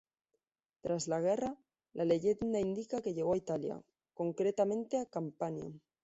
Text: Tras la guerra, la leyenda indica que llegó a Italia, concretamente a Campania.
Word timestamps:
Tras 0.81 1.07
la 1.07 1.19
guerra, 1.21 1.55
la 1.93 2.05
leyenda 2.05 2.59
indica 2.59 3.03
que 3.03 3.13
llegó 3.13 3.33
a 3.35 3.37
Italia, 3.37 3.83
concretamente 4.15 4.97
a 4.97 5.05
Campania. 5.05 5.71